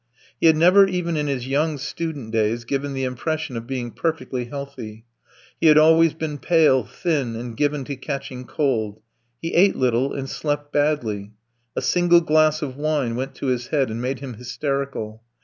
He 0.39 0.47
had 0.47 0.57
never 0.57 0.87
even 0.87 1.15
in 1.15 1.27
his 1.27 1.47
young 1.47 1.77
student 1.77 2.31
days 2.31 2.65
given 2.65 2.93
the 2.93 3.03
impression 3.03 3.55
of 3.55 3.67
being 3.67 3.91
perfectly 3.91 4.45
healthy. 4.45 5.05
He 5.59 5.67
had 5.67 5.77
always 5.77 6.15
been 6.15 6.39
pale, 6.39 6.83
thin, 6.83 7.35
and 7.35 7.55
given 7.55 7.83
to 7.83 7.95
catching 7.95 8.45
cold; 8.47 8.99
he 9.43 9.53
ate 9.53 9.75
little 9.75 10.13
and 10.15 10.27
slept 10.27 10.73
badly. 10.73 11.33
A 11.75 11.83
single 11.83 12.21
glass 12.21 12.63
of 12.63 12.75
wine 12.77 13.15
went 13.15 13.35
to 13.35 13.45
his 13.45 13.67
head 13.67 13.91
and 13.91 14.01
made 14.01 14.21
him 14.21 14.33
hysterical. 14.33 15.21